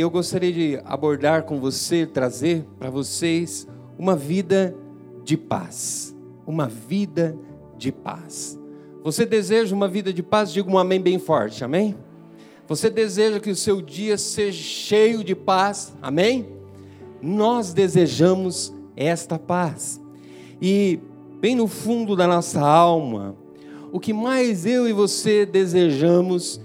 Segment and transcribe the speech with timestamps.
[0.00, 4.74] eu gostaria de abordar com você, trazer para vocês uma vida
[5.24, 6.16] de paz.
[6.46, 7.36] Uma vida
[7.76, 8.58] de paz.
[9.04, 10.52] Você deseja uma vida de paz?
[10.52, 11.94] Diga um amém bem forte, amém?
[12.66, 16.48] Você deseja que o seu dia seja cheio de paz, amém?
[17.20, 20.00] Nós desejamos esta paz.
[20.62, 21.00] E
[21.40, 23.36] bem no fundo da nossa alma,
[23.92, 26.60] o que mais eu e você desejamos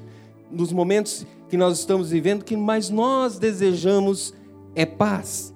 [0.52, 4.34] nos momentos que nós estamos vivendo, que mais nós desejamos
[4.76, 5.54] é paz.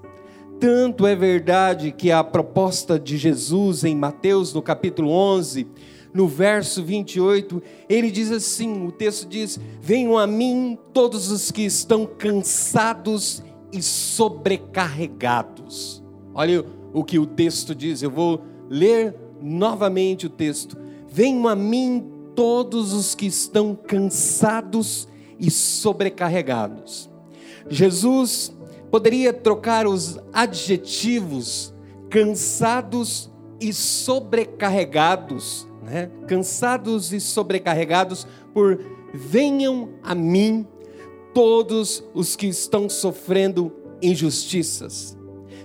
[0.60, 5.66] Tanto é verdade que a proposta de Jesus em Mateus, no capítulo 11,
[6.14, 11.62] no verso 28, ele diz assim: o texto diz: Venham a mim todos os que
[11.62, 16.04] estão cansados e sobrecarregados.
[16.34, 20.78] Olha o que o texto diz, eu vou ler novamente o texto.
[21.08, 25.09] Venham a mim todos os que estão cansados
[25.40, 27.10] e sobrecarregados.
[27.70, 28.52] Jesus
[28.92, 31.74] poderia trocar os adjetivos
[32.10, 33.30] cansados
[33.62, 36.10] e sobrecarregados, né?
[36.28, 38.80] cansados e sobrecarregados, por
[39.14, 40.66] venham a mim
[41.34, 45.18] todos os que estão sofrendo injustiças.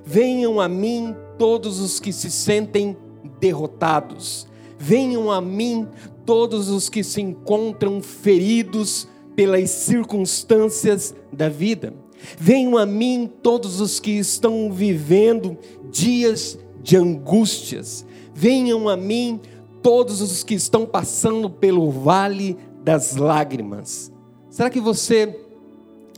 [0.05, 2.97] Venham a mim todos os que se sentem
[3.41, 4.47] derrotados.
[4.79, 5.89] Venham a mim
[6.27, 11.93] todos os que se encontram feridos pelas circunstâncias da vida.
[12.39, 15.59] Venham a mim todos os que estão vivendo
[15.91, 18.07] dias de angústias.
[18.35, 19.41] Venham a mim
[19.83, 24.13] todos os que estão passando pelo vale das lágrimas.
[24.49, 25.39] Será que você,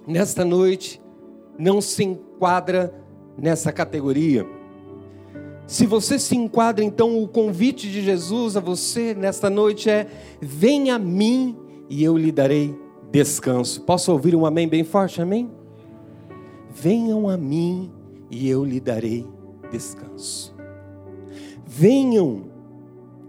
[0.06, 1.00] nesta noite,
[1.58, 2.94] não se enquadra
[3.36, 4.46] nessa categoria?
[5.66, 10.06] Se você se enquadra, então o convite de Jesus a você nesta noite é:
[10.40, 11.56] venha a mim
[11.88, 12.85] e eu lhe darei
[13.16, 13.80] descanso.
[13.80, 15.22] Posso ouvir um amém bem forte?
[15.22, 15.50] Amém?
[16.68, 17.90] Venham a mim
[18.30, 19.26] e eu lhe darei
[19.70, 20.54] descanso.
[21.64, 22.44] Venham,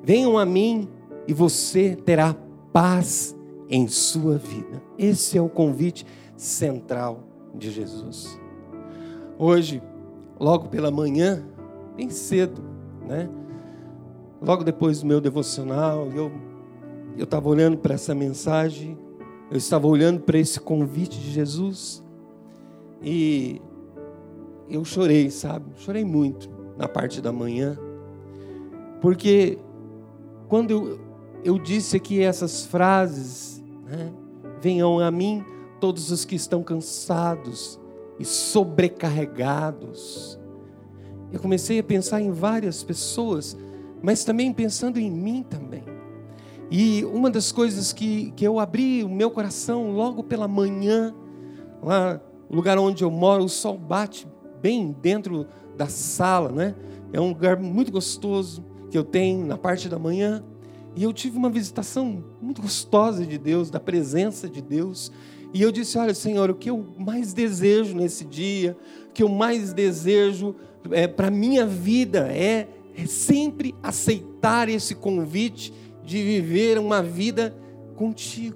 [0.04, 0.90] venham a mim
[1.26, 2.36] e você terá
[2.74, 3.34] paz
[3.70, 4.84] em sua vida.
[4.98, 6.06] Esse é o convite
[6.36, 7.24] central
[7.56, 8.38] de Jesus.
[9.40, 9.82] Hoje,
[10.38, 11.46] logo pela manhã,
[11.96, 12.62] bem cedo,
[13.08, 13.30] né?
[14.42, 16.30] Logo depois do meu devocional, eu
[17.18, 18.96] eu estava olhando para essa mensagem
[19.50, 22.04] eu estava olhando para esse convite de Jesus
[23.02, 23.62] e
[24.70, 25.66] eu chorei, sabe?
[25.78, 27.78] Chorei muito na parte da manhã,
[29.02, 29.58] porque
[30.48, 31.00] quando eu,
[31.44, 34.12] eu disse aqui essas frases, né?
[34.62, 35.44] venham a mim
[35.80, 37.80] todos os que estão cansados
[38.20, 40.40] e sobrecarregados.
[41.32, 43.58] Eu comecei a pensar em várias pessoas,
[44.02, 45.97] mas também pensando em mim também.
[46.70, 51.14] E uma das coisas que, que eu abri o meu coração logo pela manhã,
[51.82, 54.28] lá no lugar onde eu moro, o sol bate
[54.62, 55.48] bem dentro
[55.78, 56.76] da sala, né?
[57.14, 60.44] É um lugar muito gostoso que eu tenho na parte da manhã.
[60.96, 65.12] E eu tive uma visitação muito gostosa de Deus, da presença de Deus.
[65.54, 68.76] E eu disse: Olha, Senhor, o que eu mais desejo nesse dia,
[69.10, 70.56] o que eu mais desejo
[70.92, 75.74] é, para a minha vida é, é sempre aceitar esse convite
[76.08, 77.54] de viver uma vida
[77.98, 78.56] contigo,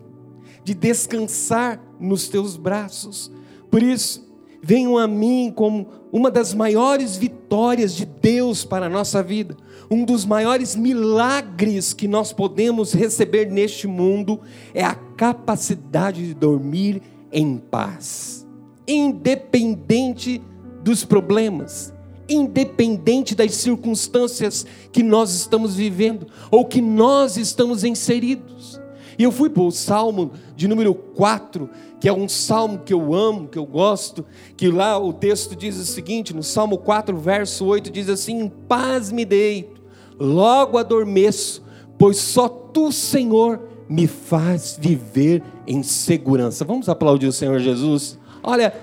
[0.64, 3.30] de descansar nos teus braços.
[3.70, 4.26] Por isso,
[4.64, 9.58] venham a mim como uma das maiores vitórias de Deus para a nossa vida,
[9.90, 14.40] um dos maiores milagres que nós podemos receber neste mundo
[14.74, 17.02] é a capacidade de dormir
[17.34, 18.48] em paz,
[18.88, 20.42] independente
[20.82, 21.94] dos problemas,
[22.34, 28.80] independente das circunstâncias que nós estamos vivendo ou que nós estamos inseridos.
[29.18, 31.70] E eu fui para o salmo de número 4,
[32.00, 34.26] que é um salmo que eu amo, que eu gosto,
[34.58, 38.50] que lá o texto diz o seguinte, no salmo 4, verso 8, diz assim: Em
[38.50, 39.82] paz me deito,
[40.20, 41.64] logo adormeço,
[41.98, 46.66] pois só tu, Senhor, me faz viver em segurança.
[46.66, 48.18] Vamos aplaudir o Senhor Jesus?
[48.42, 48.74] Olha,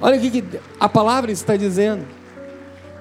[0.00, 0.44] olha o que
[0.78, 2.17] a palavra está dizendo.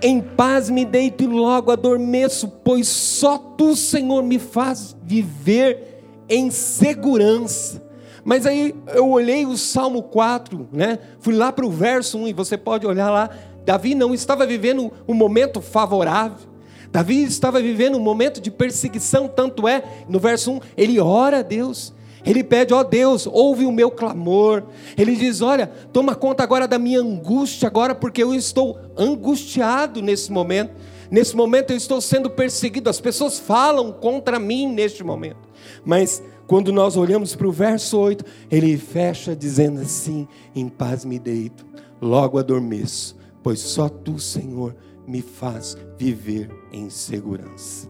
[0.02, 6.52] Em paz me deito e logo adormeço, pois só tu, Senhor, me faz viver em
[6.52, 7.82] segurança.
[8.24, 11.00] Mas aí eu olhei o Salmo 4, né?
[11.20, 13.30] Fui lá para o verso 1 e você pode olhar lá.
[13.66, 16.48] Davi não estava vivendo um momento favorável.
[16.92, 21.42] Davi estava vivendo um momento de perseguição, tanto é, no verso 1, ele ora a
[21.42, 21.94] Deus.
[22.28, 24.64] Ele pede, ó Deus, ouve o meu clamor.
[24.98, 30.30] Ele diz: Olha, toma conta agora da minha angústia, agora, porque eu estou angustiado nesse
[30.30, 30.74] momento.
[31.10, 32.90] Nesse momento eu estou sendo perseguido.
[32.90, 35.40] As pessoas falam contra mim neste momento.
[35.86, 41.18] Mas quando nós olhamos para o verso 8, ele fecha dizendo assim: Em paz me
[41.18, 41.66] deito,
[42.02, 44.76] logo adormeço, pois só tu, Senhor,
[45.08, 47.88] me faz viver em segurança.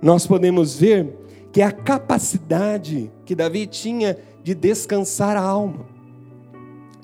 [0.00, 1.12] Nós podemos ver
[1.54, 5.86] que a capacidade que Davi tinha de descansar a alma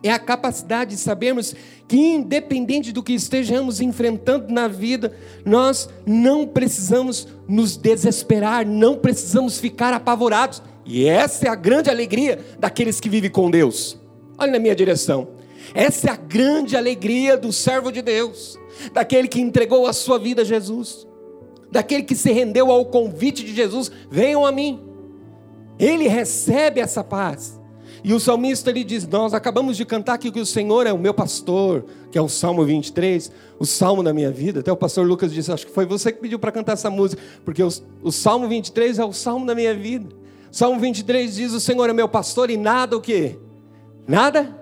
[0.02, 1.55] é a capacidade de sabermos
[1.87, 5.14] que, independente do que estejamos enfrentando na vida,
[5.44, 10.61] nós não precisamos nos desesperar, não precisamos ficar apavorados.
[10.85, 14.00] E essa é a grande alegria daqueles que vivem com Deus.
[14.37, 15.29] Olha na minha direção.
[15.75, 18.58] Essa é a grande alegria do servo de Deus,
[18.93, 21.06] daquele que entregou a sua vida a Jesus,
[21.71, 24.81] daquele que se rendeu ao convite de Jesus: venham a mim.
[25.79, 27.59] Ele recebe essa paz.
[28.03, 30.99] E o salmista ele diz: Nós acabamos de cantar aqui que o Senhor é o
[30.99, 34.61] meu pastor, que é o Salmo 23, o salmo da minha vida.
[34.61, 37.23] Até o pastor Lucas disse: Acho que foi você que pediu para cantar essa música,
[37.45, 37.69] porque o,
[38.03, 40.09] o Salmo 23 é o salmo da minha vida.
[40.51, 43.39] Salmo 23 diz: O Senhor é meu pastor e nada o que?
[44.09, 44.59] Nada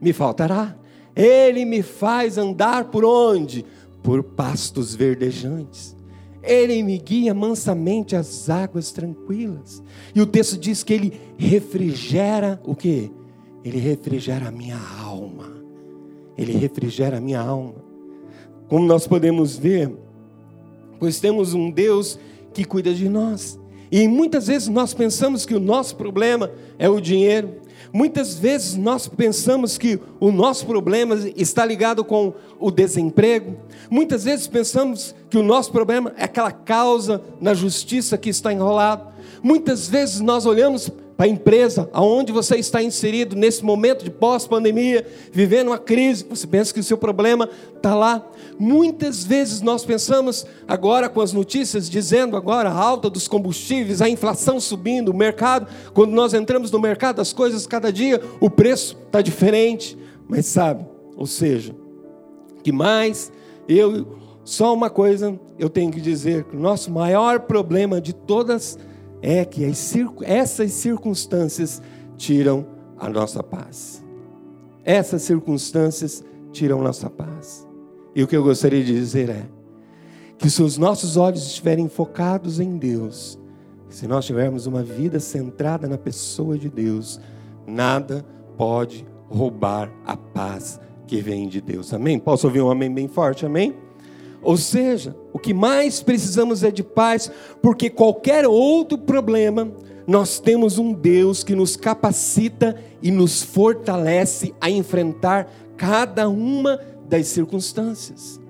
[0.00, 0.76] me faltará.
[1.14, 3.64] Ele me faz andar por onde?
[4.02, 5.94] Por pastos verdejantes.
[6.42, 9.82] Ele me guia mansamente às águas tranquilas.
[10.14, 13.10] E o texto diz que ele refrigera o que?
[13.64, 15.52] Ele refrigera a minha alma.
[16.36, 17.74] Ele refrigera a minha alma.
[18.68, 19.92] Como nós podemos ver,
[20.98, 22.18] pois temos um Deus
[22.52, 23.60] que cuida de nós.
[23.90, 27.56] E muitas vezes nós pensamos que o nosso problema é o dinheiro,
[27.92, 33.56] Muitas vezes nós pensamos que o nosso problema está ligado com o desemprego.
[33.90, 39.12] Muitas vezes pensamos que o nosso problema é aquela causa na justiça que está enrolado.
[39.42, 45.06] Muitas vezes nós olhamos para a empresa aonde você está inserido nesse momento de pós-pandemia,
[45.30, 48.26] vivendo uma crise, você pensa que o seu problema está lá.
[48.58, 54.08] Muitas vezes nós pensamos agora com as notícias dizendo agora a alta dos combustíveis, a
[54.08, 58.96] inflação subindo, o mercado, quando nós entramos no mercado, as coisas cada dia o preço
[59.06, 59.98] está diferente,
[60.28, 60.86] mas sabe,
[61.16, 61.74] ou seja,
[62.62, 63.32] que mais
[63.68, 68.76] eu só uma coisa eu tenho que dizer, que o nosso maior problema de todas
[69.22, 69.64] é que
[70.24, 71.80] essas circunstâncias
[72.16, 72.66] tiram
[72.98, 74.04] a nossa paz.
[74.84, 77.66] Essas circunstâncias tiram nossa paz.
[78.14, 79.44] E o que eu gostaria de dizer é
[80.36, 83.38] que se os nossos olhos estiverem focados em Deus,
[83.88, 87.20] se nós tivermos uma vida centrada na pessoa de Deus,
[87.66, 88.24] nada
[88.56, 91.94] pode roubar a paz que vem de Deus.
[91.94, 92.18] Amém?
[92.18, 93.46] Posso ouvir um amém bem forte?
[93.46, 93.76] Amém?
[94.42, 97.30] Ou seja, o que mais precisamos é de paz,
[97.62, 99.70] porque qualquer outro problema,
[100.06, 107.28] nós temos um Deus que nos capacita e nos fortalece a enfrentar cada uma das
[107.28, 108.40] circunstâncias.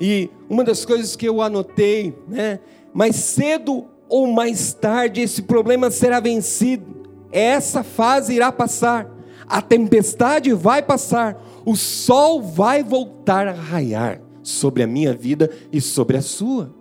[0.00, 2.60] E uma das coisas que eu anotei, né,
[2.94, 6.86] mais cedo ou mais tarde esse problema será vencido.
[7.32, 9.10] Essa fase irá passar.
[9.46, 11.42] A tempestade vai passar.
[11.66, 14.20] O sol vai voltar a raiar
[14.50, 16.74] sobre a minha vida e sobre a sua.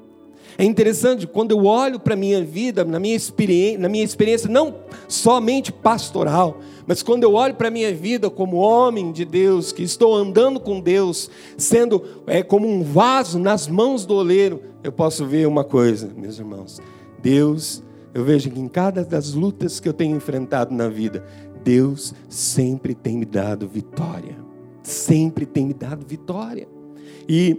[0.57, 4.49] É interessante, quando eu olho para a minha vida, na minha, experiência, na minha experiência,
[4.49, 4.75] não
[5.07, 9.83] somente pastoral, mas quando eu olho para a minha vida como homem de Deus, que
[9.83, 15.25] estou andando com Deus, sendo é, como um vaso nas mãos do oleiro, eu posso
[15.25, 16.81] ver uma coisa, meus irmãos.
[17.21, 17.81] Deus,
[18.13, 21.23] eu vejo que em cada das lutas que eu tenho enfrentado na vida,
[21.63, 24.35] Deus sempre tem me dado vitória.
[24.83, 26.67] Sempre tem me dado vitória.
[27.29, 27.55] E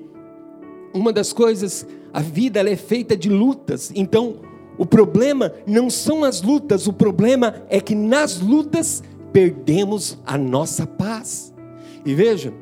[0.93, 3.93] uma das coisas, a vida é feita de lutas.
[3.95, 4.41] Então,
[4.77, 10.87] o problema não são as lutas, o problema é que nas lutas perdemos a nossa
[10.87, 11.55] paz.
[12.05, 12.53] E veja,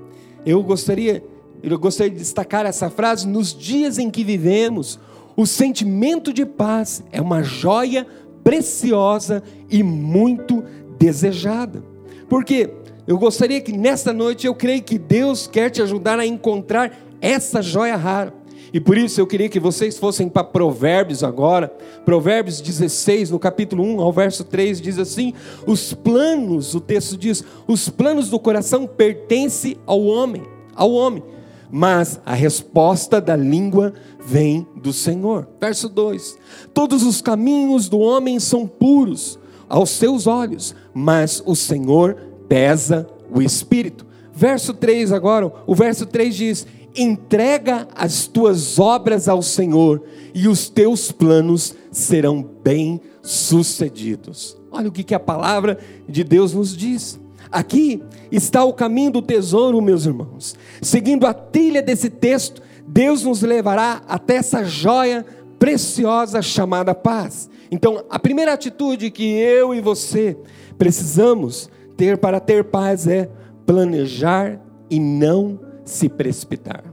[0.45, 1.25] eu gostaria,
[1.62, 5.00] eu gostaria de destacar essa frase nos dias em que vivemos,
[5.37, 8.07] o sentimento de paz é uma joia
[8.45, 10.65] preciosa e muito
[10.99, 11.83] desejada.
[12.29, 12.69] Porque
[13.09, 17.62] eu gostaria que nesta noite eu creio que Deus quer te ajudar a encontrar essa
[17.62, 18.35] joia rara.
[18.71, 21.73] E por isso eu queria que vocês fossem para Provérbios agora.
[22.05, 25.33] Provérbios 16, no capítulo 1 ao verso 3, diz assim:
[25.67, 30.43] Os planos, o texto diz, os planos do coração pertencem ao homem,
[30.75, 31.23] ao homem,
[31.71, 35.49] mas a resposta da língua vem do Senhor.
[35.59, 36.37] Verso 2:
[36.75, 43.43] Todos os caminhos do homem são puros aos seus olhos, mas o Senhor pesa o
[43.43, 44.07] espírito.
[44.33, 50.02] Verso 3 agora, o verso 3 diz: entrega as tuas obras ao Senhor
[50.35, 54.57] e os teus planos serão bem sucedidos.
[54.71, 55.78] Olha o que, que a palavra
[56.09, 57.19] de Deus nos diz.
[57.50, 60.55] Aqui está o caminho do tesouro, meus irmãos.
[60.83, 65.25] Seguindo a trilha desse texto, Deus nos levará até essa joia
[65.59, 67.49] preciosa chamada paz.
[67.71, 70.37] Então, a primeira atitude que eu e você
[70.76, 73.28] precisamos ter para ter paz é
[73.67, 76.85] planejar e não se precipitar.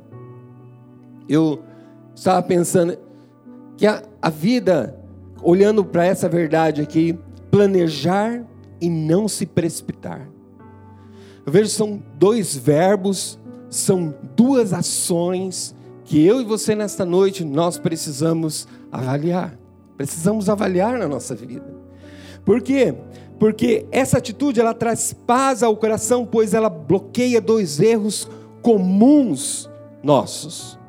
[1.29, 1.63] Eu
[2.13, 2.97] estava pensando
[3.77, 4.99] que a, a vida,
[5.43, 7.17] olhando para essa verdade aqui,
[7.51, 8.43] planejar
[8.81, 10.27] e não se precipitar.
[11.45, 17.77] Eu vejo são dois verbos, são duas ações que eu e você nesta noite nós
[17.77, 19.57] precisamos avaliar.
[19.95, 21.85] Precisamos avaliar na nossa vida.
[22.43, 22.95] Por quê?
[23.39, 28.29] Porque essa atitude ela traz paz ao coração, pois ela bloqueia dois erros
[28.61, 29.69] comuns
[30.01, 30.79] nossos.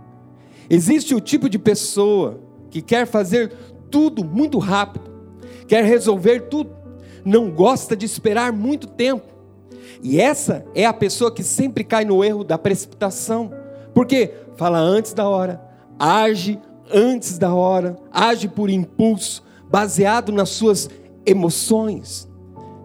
[0.70, 3.52] Existe o tipo de pessoa que quer fazer
[3.90, 5.10] tudo muito rápido,
[5.66, 6.70] quer resolver tudo,
[7.24, 9.26] não gosta de esperar muito tempo.
[10.02, 13.50] E essa é a pessoa que sempre cai no erro da precipitação.
[13.94, 15.60] Porque fala antes da hora,
[15.98, 16.60] age
[16.92, 20.88] antes da hora, age por impulso, baseado nas suas
[21.24, 22.28] emoções.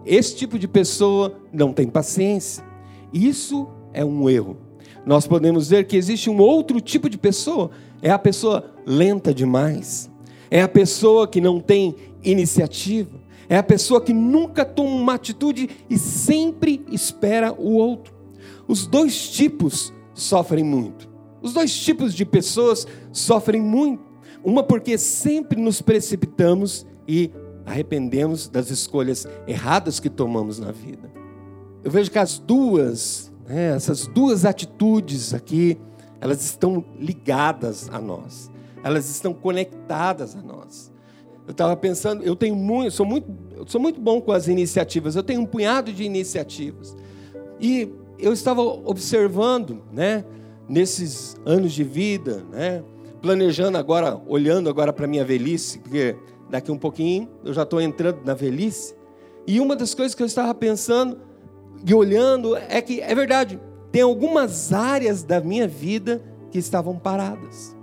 [0.04, 2.64] Esse tipo de pessoa não tem paciência.
[3.12, 4.56] Isso é um erro.
[5.04, 10.10] Nós podemos ver que existe um outro tipo de pessoa, é a pessoa lenta demais,
[10.50, 15.68] é a pessoa que não tem iniciativa, é a pessoa que nunca toma uma atitude
[15.90, 18.14] e sempre espera o outro.
[18.66, 21.10] Os dois tipos sofrem muito.
[21.42, 24.02] Os dois tipos de pessoas sofrem muito.
[24.44, 27.30] Uma porque sempre nos precipitamos e
[27.64, 31.10] arrependemos das escolhas erradas que tomamos na vida.
[31.84, 35.78] Eu vejo que as duas, né, essas duas atitudes aqui,
[36.20, 38.50] elas estão ligadas a nós.
[38.84, 40.92] Elas estão conectadas a nós.
[41.46, 43.26] Eu estava pensando, eu tenho muito, sou muito,
[43.66, 45.16] sou muito bom com as iniciativas.
[45.16, 46.96] Eu tenho um punhado de iniciativas.
[47.60, 50.24] E eu estava observando, né,
[50.68, 52.84] nesses anos de vida, né,
[53.20, 56.16] planejando agora, olhando agora para minha velhice, porque
[56.52, 58.94] daqui um pouquinho eu já estou entrando na velhice.
[59.46, 61.18] E uma das coisas que eu estava pensando
[61.84, 63.58] e olhando é que é verdade,
[63.90, 67.74] tem algumas áreas da minha vida que estavam paradas.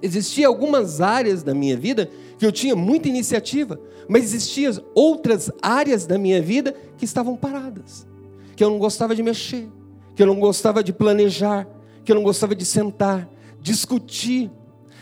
[0.00, 2.08] Existiam algumas áreas da minha vida
[2.38, 8.06] que eu tinha muita iniciativa, mas existiam outras áreas da minha vida que estavam paradas,
[8.54, 9.68] que eu não gostava de mexer,
[10.14, 11.66] que eu não gostava de planejar,
[12.04, 13.28] que eu não gostava de sentar,
[13.60, 14.48] discutir.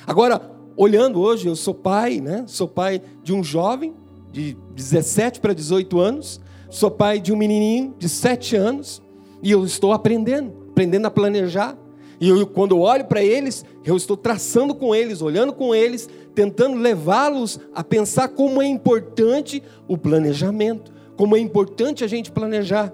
[0.07, 2.45] Agora, olhando hoje, eu sou pai, né?
[2.47, 3.93] Sou pai de um jovem
[4.33, 9.03] de 17 para 18 anos, sou pai de um menininho de 7 anos,
[9.43, 11.77] e eu estou aprendendo, aprendendo a planejar.
[12.19, 16.09] E eu, quando eu olho para eles, eu estou traçando com eles, olhando com eles,
[16.35, 22.91] tentando levá-los a pensar como é importante o planejamento, como é importante a gente planejar.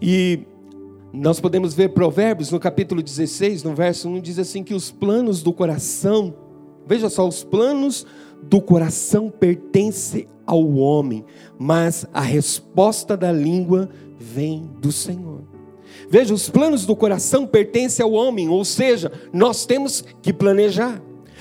[0.00, 0.40] E
[1.10, 5.42] nós podemos ver Provérbios no capítulo 16, no verso 1, diz assim: que os planos
[5.42, 6.34] do coração,
[6.92, 8.06] veja só, os planos
[8.42, 11.24] do coração pertencem ao homem,
[11.58, 15.40] mas a resposta da língua vem do Senhor.
[16.10, 21.00] Veja, os planos do coração pertencem ao homem, ou seja, nós temos que planejar.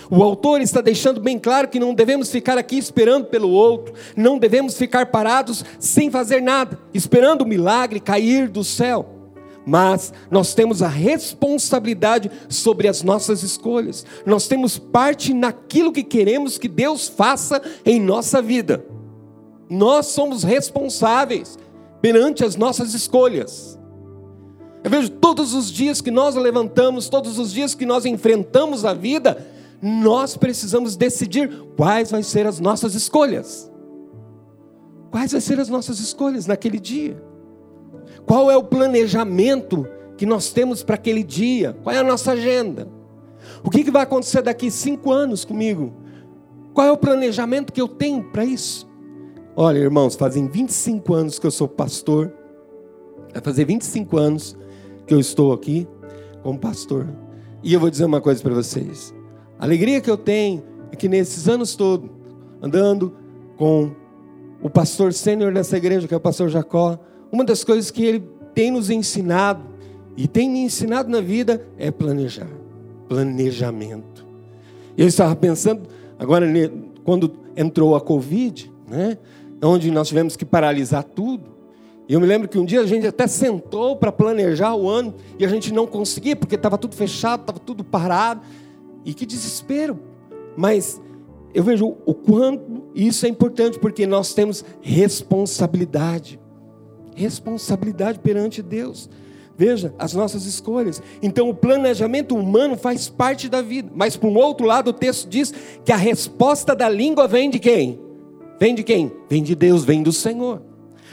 [0.09, 4.39] O autor está deixando bem claro que não devemos ficar aqui esperando pelo outro, não
[4.39, 9.20] devemos ficar parados sem fazer nada, esperando o milagre cair do céu
[9.65, 14.05] mas nós temos a responsabilidade sobre as nossas escolhas.
[14.25, 18.85] Nós temos parte naquilo que queremos que Deus faça em nossa vida.
[19.69, 21.57] Nós somos responsáveis
[22.01, 23.79] perante as nossas escolhas.
[24.83, 28.93] Eu vejo todos os dias que nós levantamos, todos os dias que nós enfrentamos a
[28.93, 29.45] vida,
[29.81, 33.71] nós precisamos decidir quais vão ser as nossas escolhas.
[35.11, 37.30] Quais vão ser as nossas escolhas naquele dia?
[38.25, 39.87] Qual é o planejamento
[40.17, 41.75] que nós temos para aquele dia?
[41.83, 42.87] Qual é a nossa agenda?
[43.63, 45.93] O que, que vai acontecer daqui cinco anos comigo?
[46.73, 48.89] Qual é o planejamento que eu tenho para isso?
[49.55, 52.33] Olha, irmãos, fazem 25 anos que eu sou pastor.
[53.33, 54.57] Vai fazer 25 anos
[55.05, 55.87] que eu estou aqui
[56.41, 57.07] como pastor.
[57.61, 59.13] E eu vou dizer uma coisa para vocês.
[59.59, 62.09] A alegria que eu tenho é que nesses anos todos,
[62.61, 63.13] andando
[63.57, 63.91] com
[64.61, 66.97] o pastor sênior dessa igreja, que é o pastor Jacó,
[67.31, 68.23] uma das coisas que ele
[68.53, 69.63] tem nos ensinado
[70.17, 72.49] e tem me ensinado na vida é planejar.
[73.07, 74.25] Planejamento.
[74.97, 75.83] Eu estava pensando,
[76.19, 76.45] agora,
[77.03, 79.17] quando entrou a Covid, né,
[79.63, 81.51] onde nós tivemos que paralisar tudo,
[82.07, 85.13] e eu me lembro que um dia a gente até sentou para planejar o ano
[85.39, 88.41] e a gente não conseguia, porque estava tudo fechado, estava tudo parado.
[89.05, 89.97] E que desespero.
[90.57, 91.01] Mas
[91.53, 96.37] eu vejo o quanto isso é importante, porque nós temos responsabilidade
[97.15, 99.09] responsabilidade perante Deus.
[99.57, 101.01] Veja, as nossas escolhas.
[101.21, 103.91] Então, o planejamento humano faz parte da vida.
[103.93, 105.53] Mas, por um outro lado, o texto diz
[105.85, 107.99] que a resposta da língua vem de quem?
[108.59, 109.11] Vem de quem?
[109.29, 110.61] Vem de Deus, vem do Senhor.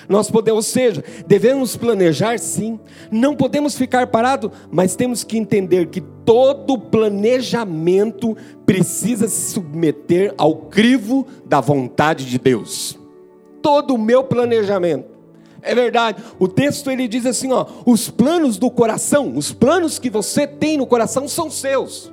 [0.09, 5.88] Nós podemos, ou seja, devemos planejar sim, não podemos ficar parados, mas temos que entender
[5.88, 12.99] que todo planejamento precisa se submeter ao crivo da vontade de Deus.
[13.61, 15.08] Todo o meu planejamento.
[15.62, 16.23] É verdade.
[16.38, 20.77] O texto ele diz assim, ó, os planos do coração, os planos que você tem
[20.77, 22.12] no coração são seus.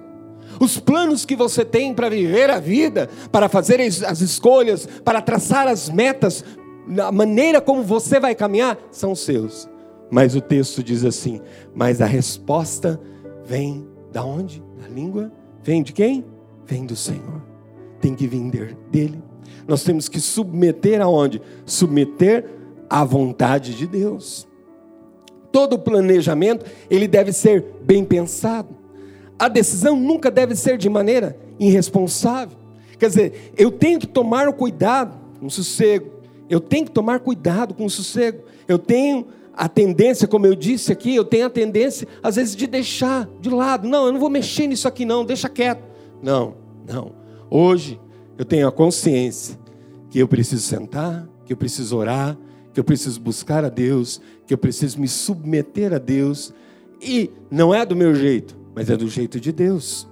[0.59, 5.67] Os planos que você tem para viver a vida, para fazer as escolhas, para traçar
[5.67, 6.43] as metas,
[6.97, 9.69] a maneira como você vai caminhar são seus.
[10.09, 11.41] Mas o texto diz assim:
[11.73, 12.99] mas a resposta
[13.43, 14.63] vem da onde?
[14.81, 15.31] Da língua?
[15.61, 16.23] Vem de quem?
[16.65, 17.43] Vem do Senhor.
[17.99, 19.21] Tem que vir dele.
[19.67, 21.41] Nós temos que submeter aonde?
[21.65, 22.45] Submeter
[22.89, 24.47] à vontade de Deus.
[25.51, 28.69] Todo planejamento, ele deve ser bem pensado.
[29.37, 32.57] A decisão nunca deve ser de maneira irresponsável.
[32.97, 36.11] Quer dizer, eu tenho que tomar o cuidado, um sossego,
[36.49, 38.43] eu tenho que tomar cuidado com o sossego.
[38.67, 42.67] Eu tenho a tendência, como eu disse aqui, eu tenho a tendência, às vezes, de
[42.67, 43.87] deixar de lado.
[43.87, 45.83] Não, eu não vou mexer nisso aqui, não, deixa quieto.
[46.21, 46.55] Não,
[46.87, 47.13] não.
[47.49, 47.99] Hoje
[48.37, 49.57] eu tenho a consciência
[50.09, 52.37] que eu preciso sentar, que eu preciso orar,
[52.75, 56.53] que eu preciso buscar a Deus, que eu preciso me submeter a Deus.
[57.01, 60.05] E não é do meu jeito, mas é do jeito de Deus.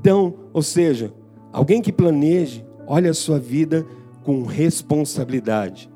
[0.00, 1.12] Então, ou seja,
[1.52, 3.84] alguém que planeje, olha a sua vida
[4.22, 5.90] com responsabilidade.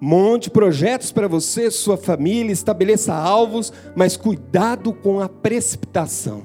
[0.00, 6.44] Monte projetos para você, sua família, estabeleça alvos, mas cuidado com a precipitação.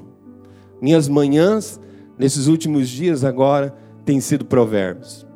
[0.82, 1.80] Minhas manhãs,
[2.18, 5.28] nesses últimos dias agora, têm sido provérbios.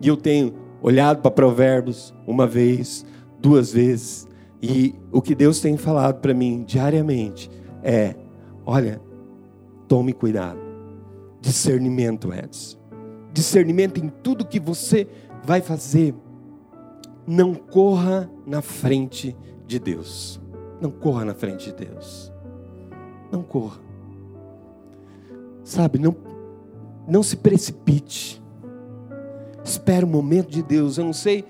[0.00, 3.04] E eu tenho olhado para provérbios uma vez,
[3.38, 4.28] duas vezes,
[4.62, 7.50] e o que Deus tem falado para mim diariamente
[7.82, 8.14] é:
[8.64, 9.00] olha,
[9.88, 10.58] tome cuidado.
[11.40, 12.80] Discernimento, Edson
[13.32, 15.06] discernimento em tudo que você
[15.44, 16.14] vai fazer.
[17.26, 20.40] Não corra na frente de Deus.
[20.80, 22.32] Não corra na frente de Deus.
[23.30, 23.78] Não corra.
[25.62, 26.16] Sabe, não,
[27.06, 28.39] não se precipite.
[29.64, 30.98] Espere o momento de Deus.
[30.98, 31.44] Eu não sei.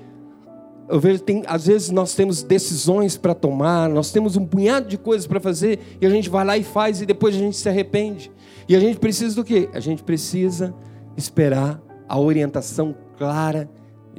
[0.89, 4.99] Eu vejo, tem, às vezes nós temos decisões para tomar, nós temos um punhado de
[4.99, 7.69] coisas para fazer, e a gente vai lá e faz, e depois a gente se
[7.69, 8.33] arrepende.
[8.69, 9.69] E a gente precisa do quê?
[9.73, 10.75] A gente precisa
[11.17, 13.71] esperar a orientação clara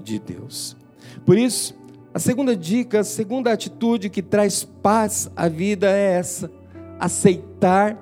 [0.01, 0.77] de Deus.
[1.25, 1.75] Por isso,
[2.13, 6.51] a segunda dica, a segunda atitude que traz paz à vida é essa:
[6.99, 7.97] aceitar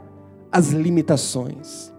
[0.51, 1.93] as limitações.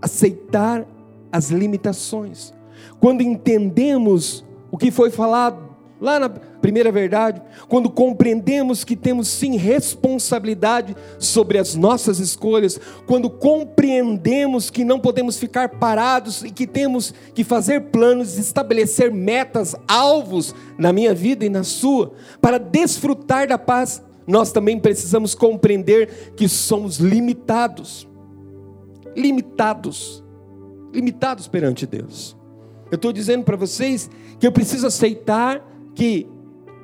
[0.00, 0.86] Aceitar
[1.32, 2.54] as limitações.
[3.00, 5.68] Quando entendemos o que foi falado
[6.00, 13.28] lá na primeira verdade, quando compreendemos que temos sim responsabilidade sobre as nossas escolhas, quando
[13.28, 20.54] compreendemos que não podemos ficar parados e que temos que fazer planos, estabelecer metas, alvos
[20.78, 26.48] na minha vida e na sua, para desfrutar da paz, nós também precisamos compreender que
[26.48, 28.06] somos limitados.
[29.16, 30.22] Limitados.
[30.92, 32.37] Limitados perante Deus.
[32.90, 35.62] Eu estou dizendo para vocês que eu preciso aceitar
[35.94, 36.26] que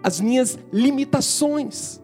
[0.02, 2.00] as minhas limitações.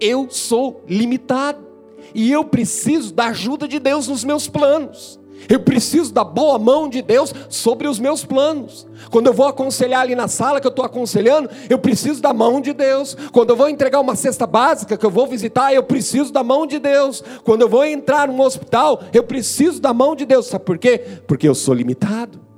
[0.00, 1.66] Eu sou limitado
[2.14, 5.20] e eu preciso da ajuda de Deus nos meus planos.
[5.48, 8.86] Eu preciso da boa mão de Deus sobre os meus planos.
[9.10, 12.60] Quando eu vou aconselhar ali na sala que eu estou aconselhando, eu preciso da mão
[12.60, 13.16] de Deus.
[13.32, 16.66] Quando eu vou entregar uma cesta básica que eu vou visitar, eu preciso da mão
[16.66, 17.24] de Deus.
[17.42, 20.46] Quando eu vou entrar num hospital, eu preciso da mão de Deus.
[20.46, 20.98] Sabe por quê?
[21.26, 22.51] Porque eu sou limitado.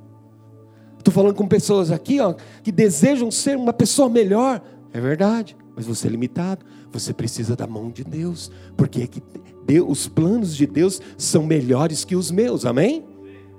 [1.05, 4.59] Estou falando com pessoas aqui ó, que desejam ser uma pessoa melhor,
[4.91, 6.65] é verdade, mas você é limitado.
[6.91, 9.21] Você precisa da mão de Deus, porque é que
[9.67, 12.65] Deus, os planos de Deus são melhores que os meus.
[12.65, 13.05] Amém?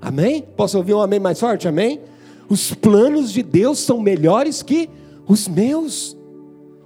[0.03, 0.43] Amém?
[0.57, 1.69] Posso ouvir um amém mais forte?
[1.69, 2.01] Amém?
[2.49, 4.91] Os planos de Deus são melhores que
[5.29, 6.17] os meus.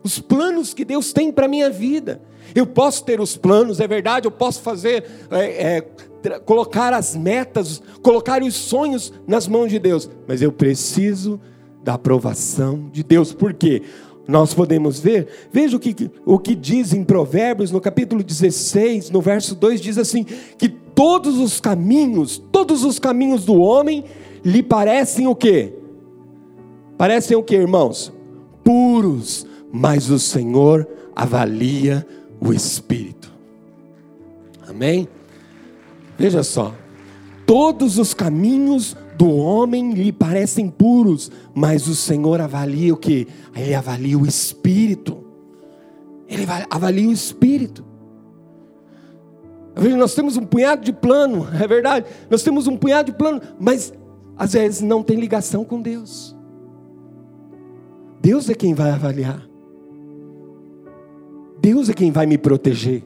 [0.03, 2.23] Os planos que Deus tem para a minha vida.
[2.55, 7.81] Eu posso ter os planos, é verdade, eu posso fazer, é, é, colocar as metas,
[8.03, 11.41] colocar os sonhos nas mãos de Deus, mas eu preciso
[11.85, 13.83] da aprovação de Deus, por quê?
[14.31, 19.21] nós podemos ver, veja o que, o que diz em Provérbios, no capítulo 16, no
[19.21, 24.05] verso 2, diz assim: que todos os caminhos, todos os caminhos do homem
[24.45, 25.75] lhe parecem o quê?
[26.97, 28.13] Parecem o quê, irmãos?
[28.63, 32.07] Puros, mas o Senhor avalia
[32.41, 33.33] o espírito.
[34.69, 35.09] Amém?
[36.19, 36.75] Veja só,
[37.47, 43.27] todos os caminhos do homem lhe parecem puros, mas o Senhor avalia o que?
[43.55, 45.25] Ele avalia o espírito.
[46.29, 47.85] Ele avalia o espírito.
[49.97, 52.07] Nós temos um punhado de plano, é verdade.
[52.31, 53.93] Nós temos um punhado de plano, mas
[54.37, 56.37] às vezes não tem ligação com Deus.
[58.21, 59.50] Deus é quem vai avaliar.
[61.61, 63.03] Deus é quem vai me proteger.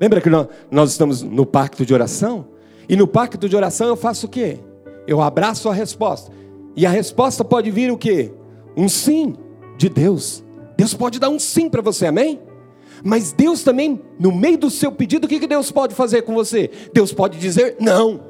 [0.00, 2.46] Lembra que nós, estamos no pacto de oração?
[2.88, 4.58] E no pacto de oração eu faço o quê?
[5.06, 6.30] Eu abraço a resposta.
[6.76, 8.32] E a resposta pode vir o quê?
[8.76, 9.34] Um sim
[9.76, 10.44] de Deus.
[10.76, 12.40] Deus pode dar um sim para você, amém?
[13.02, 16.70] Mas Deus também, no meio do seu pedido, o que Deus pode fazer com você?
[16.92, 18.20] Deus pode dizer não.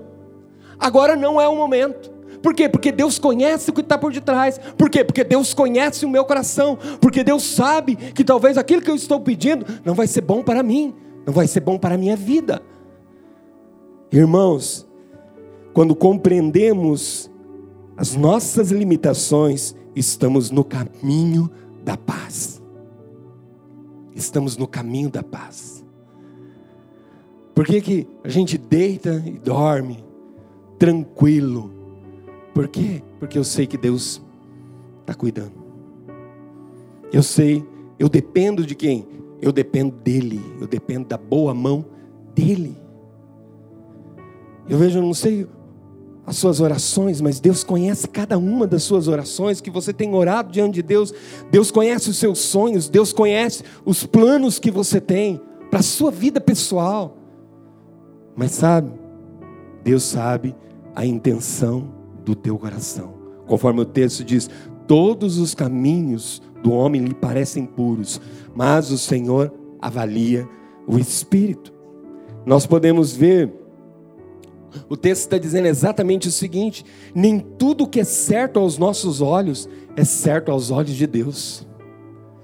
[0.78, 2.10] Agora não é o momento.
[2.48, 2.66] Por quê?
[2.66, 4.58] Porque Deus conhece o que está por detrás.
[4.78, 5.04] Por quê?
[5.04, 6.78] Porque Deus conhece o meu coração.
[6.98, 10.62] Porque Deus sabe que talvez aquilo que eu estou pedindo não vai ser bom para
[10.62, 10.94] mim,
[11.26, 12.62] não vai ser bom para a minha vida.
[14.10, 14.88] Irmãos,
[15.74, 17.30] quando compreendemos
[17.98, 21.50] as nossas limitações, estamos no caminho
[21.84, 22.62] da paz.
[24.14, 25.84] Estamos no caminho da paz.
[27.54, 30.02] Por que, que a gente deita e dorme
[30.78, 31.76] tranquilo?
[32.58, 33.00] Por quê?
[33.20, 34.20] Porque eu sei que Deus
[35.02, 35.52] está cuidando.
[37.12, 37.64] Eu sei,
[38.00, 39.06] eu dependo de quem?
[39.40, 41.84] Eu dependo dEle, eu dependo da boa mão
[42.34, 42.76] dEle.
[44.68, 45.46] Eu vejo, eu não sei
[46.26, 50.50] as suas orações, mas Deus conhece cada uma das suas orações que você tem orado
[50.50, 51.14] diante de Deus.
[51.52, 55.40] Deus conhece os seus sonhos, Deus conhece os planos que você tem
[55.70, 57.18] para a sua vida pessoal.
[58.34, 58.90] Mas sabe,
[59.84, 60.56] Deus sabe
[60.92, 61.97] a intenção
[62.28, 63.14] do teu coração.
[63.46, 64.50] Conforme o texto diz:
[64.86, 68.20] todos os caminhos do homem lhe parecem puros,
[68.54, 70.46] mas o Senhor avalia
[70.86, 71.72] o espírito.
[72.44, 73.52] Nós podemos ver,
[74.88, 79.68] o texto está dizendo exatamente o seguinte: nem tudo que é certo aos nossos olhos
[79.96, 81.66] é certo aos olhos de Deus.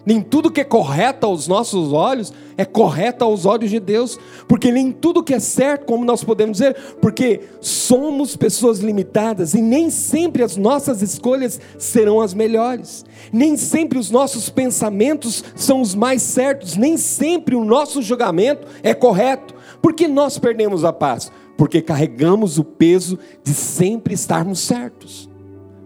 [0.07, 4.71] Nem tudo que é correto aos nossos olhos é correto aos olhos de Deus, porque
[4.71, 9.91] nem tudo que é certo, como nós podemos dizer, porque somos pessoas limitadas e nem
[9.91, 16.23] sempre as nossas escolhas serão as melhores, nem sempre os nossos pensamentos são os mais
[16.23, 19.55] certos, nem sempre o nosso julgamento é correto.
[19.83, 21.33] Por que nós perdemos a paz?
[21.57, 25.34] Porque carregamos o peso de sempre estarmos certos.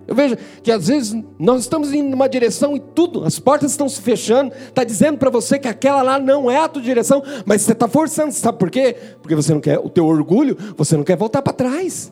[0.08, 3.86] Eu vejo que às vezes nós estamos indo numa direção e tudo, as portas estão
[3.86, 7.60] se fechando, está dizendo para você que aquela lá não é a tua direção, mas
[7.60, 8.96] você está forçando, sabe por quê?
[9.20, 12.10] Porque você não quer, o teu orgulho, você não quer voltar para trás,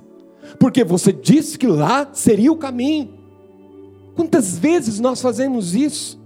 [0.58, 3.14] porque você disse que lá seria o caminho.
[4.14, 6.20] Quantas vezes nós fazemos isso?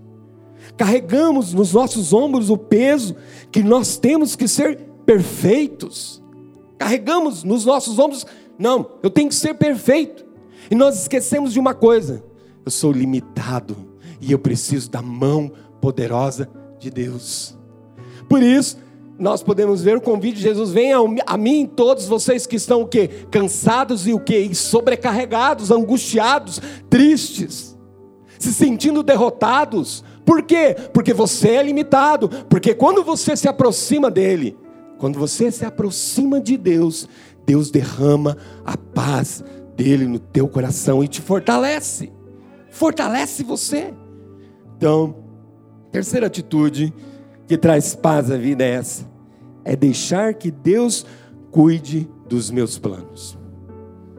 [0.77, 3.15] Carregamos nos nossos ombros o peso
[3.53, 6.21] que nós temos que ser perfeitos.
[6.77, 8.27] Carregamos nos nossos ombros,
[8.59, 10.30] não, eu tenho que ser perfeito.
[10.71, 12.23] E nós esquecemos de uma coisa:
[12.65, 13.77] eu sou limitado
[14.21, 17.59] e eu preciso da mão poderosa de Deus.
[18.29, 18.79] Por isso,
[19.19, 22.87] nós podemos ver o convite de Jesus: venham a mim todos vocês que estão o
[22.87, 23.09] quê?
[23.31, 24.39] Cansados e o quê?
[24.41, 27.77] E sobrecarregados, angustiados, tristes,
[28.39, 30.05] se sentindo derrotados.
[30.25, 30.77] Por quê?
[30.93, 32.29] Porque você é limitado.
[32.49, 34.57] Porque quando você se aproxima dele,
[34.99, 37.09] quando você se aproxima de Deus,
[37.45, 39.43] Deus derrama a paz
[39.83, 42.13] dele no teu coração e te fortalece.
[42.69, 43.95] Fortalece você.
[44.77, 45.17] Então,
[45.91, 46.93] terceira atitude
[47.47, 49.09] que traz paz à vida é essa:
[49.65, 51.07] é deixar que Deus
[51.51, 53.39] cuide dos meus planos.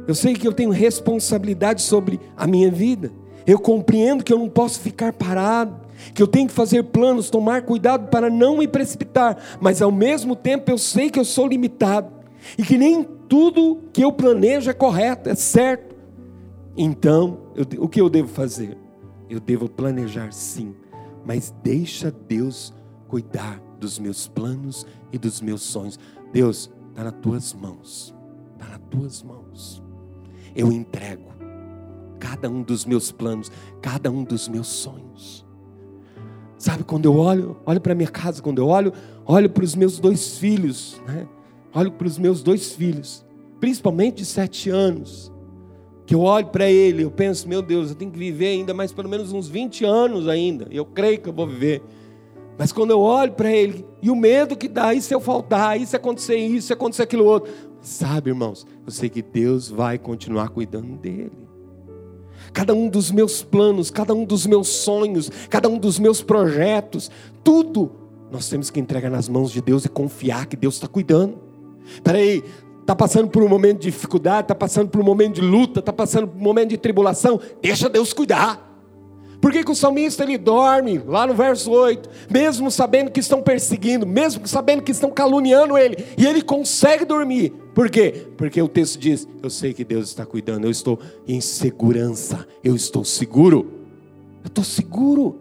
[0.07, 3.11] Eu sei que eu tenho responsabilidade sobre a minha vida.
[3.45, 5.79] Eu compreendo que eu não posso ficar parado,
[6.15, 10.35] que eu tenho que fazer planos, tomar cuidado para não me precipitar, mas ao mesmo
[10.35, 12.11] tempo eu sei que eu sou limitado
[12.57, 15.95] e que nem tudo que eu planejo é correto, é certo.
[16.75, 18.77] Então, eu, o que eu devo fazer?
[19.29, 20.75] Eu devo planejar sim,
[21.25, 22.73] mas deixa Deus
[23.07, 25.97] cuidar dos meus planos e dos meus sonhos.
[26.33, 28.13] Deus, está nas tuas mãos,
[28.51, 29.81] está nas tuas mãos.
[30.53, 31.31] Eu entrego
[32.19, 33.49] cada um dos meus planos,
[33.81, 35.45] cada um dos meus sonhos.
[36.57, 38.91] Sabe, quando eu olho, olho para minha casa, quando eu olho,
[39.25, 41.25] olho para os meus dois filhos, né?
[41.73, 43.25] Olho para os meus dois filhos,
[43.59, 45.31] principalmente de sete anos,
[46.05, 48.91] que eu olho para ele, eu penso, meu Deus, eu tenho que viver ainda mais
[48.91, 51.81] pelo menos uns 20 anos ainda, eu creio que eu vou viver.
[52.57, 55.79] Mas quando eu olho para ele, e o medo que dá, e se eu faltar,
[55.79, 59.97] e se acontecer isso, se acontecer aquilo outro, sabe, irmãos, eu sei que Deus vai
[59.97, 61.31] continuar cuidando dele.
[62.53, 67.09] Cada um dos meus planos, cada um dos meus sonhos, cada um dos meus projetos,
[67.43, 67.91] tudo
[68.29, 71.50] nós temos que entregar nas mãos de Deus e confiar que Deus está cuidando.
[72.03, 72.43] Peraí,
[72.81, 75.93] está passando por um momento de dificuldade, está passando por um momento de luta, está
[75.93, 78.69] passando por um momento de tribulação, deixa Deus cuidar.
[79.41, 83.41] Por que, que o salmista ele dorme, lá no verso 8, mesmo sabendo que estão
[83.41, 87.51] perseguindo, mesmo sabendo que estão caluniando ele, e ele consegue dormir?
[87.73, 88.27] Por quê?
[88.37, 92.75] Porque o texto diz: Eu sei que Deus está cuidando, eu estou em segurança, eu
[92.75, 93.71] estou seguro,
[94.43, 95.39] eu estou seguro.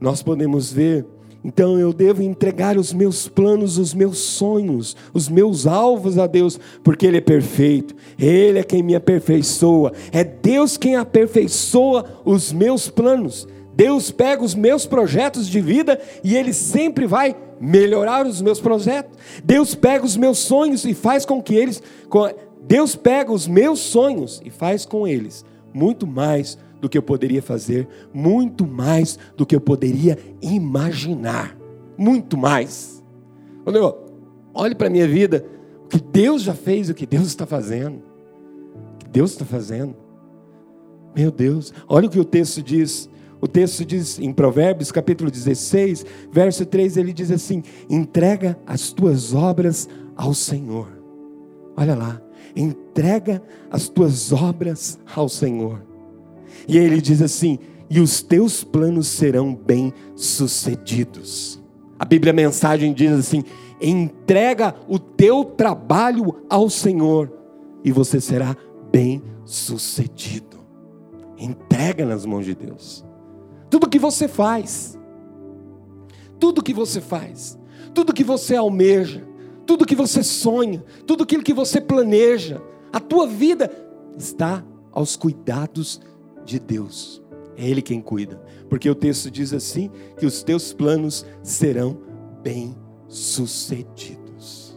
[0.00, 1.04] Nós podemos ver
[1.44, 6.58] então eu devo entregar os meus planos, os meus sonhos, os meus alvos a Deus,
[6.82, 12.88] porque Ele é perfeito, Ele é quem me aperfeiçoa, é Deus quem aperfeiçoa os meus
[12.88, 13.46] planos.
[13.76, 19.18] Deus pega os meus projetos de vida e Ele sempre vai melhorar os meus projetos.
[19.44, 21.82] Deus pega os meus sonhos e faz com que eles.
[22.66, 27.40] Deus pega os meus sonhos e faz com eles muito mais do que eu poderia
[27.40, 31.56] fazer, muito mais do que eu poderia imaginar.
[31.96, 33.02] Muito mais.
[33.64, 34.04] Eu
[34.52, 35.46] olho para a minha vida,
[35.86, 38.02] o que Deus já fez, o que Deus está fazendo.
[38.96, 39.96] O que Deus está fazendo.
[41.16, 43.08] Meu Deus, olha o que o texto diz.
[43.40, 49.32] O texto diz em Provérbios, capítulo 16, verso 3, ele diz assim: entrega as tuas
[49.32, 50.88] obras ao Senhor.
[51.78, 52.20] Olha lá,
[52.54, 55.93] entrega as tuas obras ao Senhor.
[56.66, 61.62] E ele diz assim: e os teus planos serão bem-sucedidos.
[61.98, 63.44] A Bíblia mensagem diz assim:
[63.80, 67.32] entrega o teu trabalho ao Senhor
[67.84, 68.56] e você será
[68.90, 70.58] bem-sucedido.
[71.38, 73.04] Entrega nas mãos de Deus.
[73.70, 74.98] Tudo que você faz,
[76.38, 77.58] tudo que você faz,
[77.92, 79.26] tudo que você almeja,
[79.66, 82.62] tudo que você sonha, tudo aquilo que você planeja,
[82.92, 83.68] a tua vida
[84.16, 86.13] está aos cuidados de
[86.44, 87.22] de Deus.
[87.56, 88.40] É Ele quem cuida.
[88.68, 91.98] Porque o texto diz assim: que os teus planos serão
[92.42, 94.76] bem-sucedidos.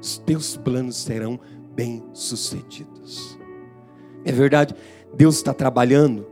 [0.00, 1.38] Os teus planos serão
[1.74, 3.38] bem-sucedidos.
[4.24, 4.74] É verdade,
[5.14, 6.26] Deus está trabalhando,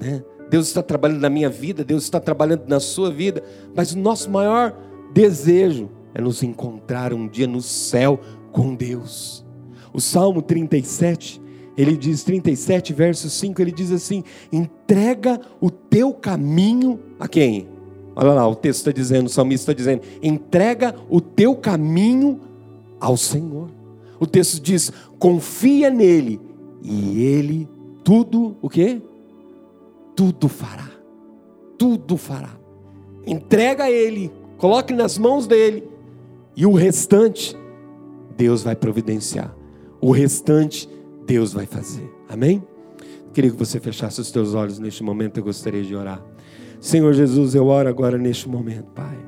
[0.00, 0.24] né?
[0.50, 3.42] Deus está trabalhando na minha vida, Deus está trabalhando na sua vida,
[3.74, 4.74] mas o nosso maior
[5.12, 8.18] desejo é nos encontrar um dia no céu
[8.50, 9.44] com Deus.
[9.92, 11.40] O Salmo 37,
[11.78, 17.68] ele diz 37, verso 5, ele diz assim: entrega o teu caminho a quem?
[18.16, 22.40] Olha lá, o texto está dizendo, o salmista está dizendo: entrega o teu caminho
[22.98, 23.70] ao Senhor.
[24.18, 26.40] O texto diz: confia nele,
[26.82, 27.68] e ele
[28.02, 29.00] tudo o que?
[30.16, 30.90] Tudo fará.
[31.78, 32.58] Tudo fará.
[33.24, 35.84] Entrega a ele, coloque nas mãos dele,
[36.56, 37.56] e o restante
[38.36, 39.54] Deus vai providenciar.
[40.00, 40.88] O restante
[41.28, 42.10] Deus vai fazer.
[42.26, 42.66] Amém?
[43.34, 46.24] Queria que você fechasse os teus olhos neste momento, eu gostaria de orar.
[46.80, 49.18] Senhor Jesus, eu oro agora neste momento, Pai.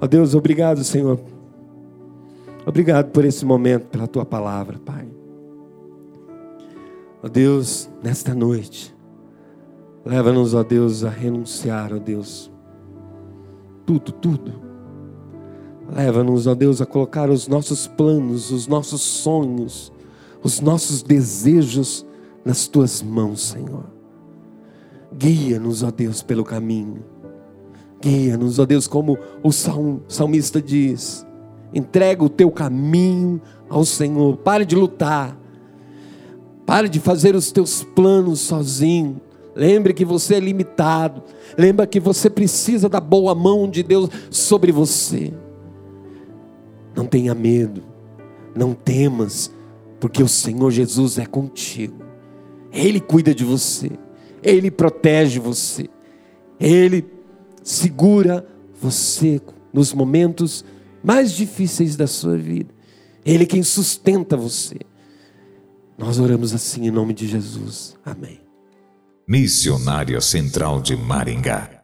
[0.00, 1.20] Ó oh Deus, obrigado, Senhor.
[2.66, 5.06] Obrigado por esse momento, pela tua palavra, Pai.
[7.22, 8.92] Ó oh Deus, nesta noite,
[10.04, 12.50] leva-nos, ó Deus, a renunciar, ó Deus,
[13.86, 14.52] tudo, tudo.
[15.94, 19.92] Leva-nos, ó Deus, a colocar os nossos planos, os nossos sonhos,
[20.42, 22.06] os nossos desejos
[22.44, 23.84] nas tuas mãos, Senhor.
[25.16, 27.04] Guia-nos, ó Deus, pelo caminho.
[28.00, 31.26] Guia-nos, ó Deus, como o salmista diz.
[31.74, 34.36] Entrega o teu caminho ao Senhor.
[34.38, 35.36] Pare de lutar.
[36.64, 39.20] Pare de fazer os teus planos sozinho.
[39.54, 41.22] Lembre que você é limitado.
[41.56, 45.32] Lembre que você precisa da boa mão de Deus sobre você.
[46.94, 47.82] Não tenha medo.
[48.54, 49.52] Não temas
[50.00, 52.04] porque o Senhor Jesus é contigo.
[52.72, 53.90] Ele cuida de você,
[54.42, 55.88] ele protege você,
[56.60, 57.04] ele
[57.62, 58.46] segura
[58.80, 59.40] você
[59.72, 60.64] nos momentos
[61.02, 62.72] mais difíceis da sua vida.
[63.24, 64.78] Ele é quem sustenta você.
[65.96, 67.96] Nós oramos assim em nome de Jesus.
[68.04, 68.40] Amém.
[69.26, 71.77] Missionária Central de Maringá